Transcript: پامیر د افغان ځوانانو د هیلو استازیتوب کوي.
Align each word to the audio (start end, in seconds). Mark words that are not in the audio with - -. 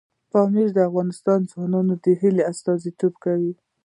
پامیر 0.31 0.67
د 0.73 0.77
افغان 0.89 1.41
ځوانانو 1.51 1.93
د 2.03 2.05
هیلو 2.21 2.41
استازیتوب 2.51 3.13
کوي. 3.23 3.53